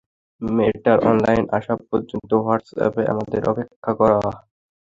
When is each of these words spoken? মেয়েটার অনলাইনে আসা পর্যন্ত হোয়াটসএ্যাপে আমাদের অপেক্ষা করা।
মেয়েটার 0.41 0.97
অনলাইনে 1.09 1.51
আসা 1.57 1.73
পর্যন্ত 1.83 2.31
হোয়াটসএ্যাপে 2.43 3.03
আমাদের 3.13 3.41
অপেক্ষা 3.51 3.91
করা। 3.99 4.17